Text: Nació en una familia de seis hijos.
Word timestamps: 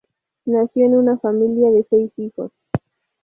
Nació 0.45 0.87
en 0.87 0.95
una 0.95 1.19
familia 1.19 1.69
de 1.69 1.85
seis 1.87 2.11
hijos. 2.17 2.51